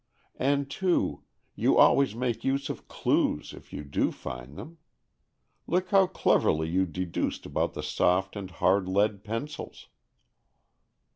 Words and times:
"And, 0.39 0.67
too, 0.67 1.25
you 1.53 1.77
always 1.77 2.15
make 2.15 2.43
use 2.43 2.69
of 2.71 2.87
'clues' 2.87 3.53
if 3.53 3.71
you 3.71 3.83
do 3.83 4.11
find 4.11 4.57
them. 4.57 4.79
Look 5.67 5.89
how 5.89 6.07
cleverly 6.07 6.67
you 6.67 6.87
deduced 6.87 7.45
about 7.45 7.75
the 7.75 7.83
soft 7.83 8.35
and 8.35 8.49
hard 8.49 8.87
lead 8.89 9.23
pencils." 9.23 9.89